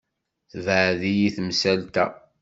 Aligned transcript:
Tebɛed-iyi 0.51 1.29
temsalt-a. 1.35 2.05